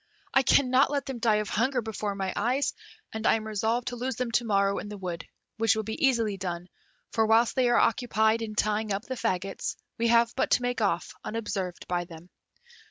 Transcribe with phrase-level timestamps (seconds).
[0.33, 2.73] I cannot let them die of hunger before my eyes,
[3.13, 5.27] and I am resolved to lose them to morrow in the wood,
[5.57, 6.69] which will be easily done,
[7.11, 10.81] for whilst they are occupied in tying up the faggots, we have but to make
[10.81, 12.31] off unobserved by them."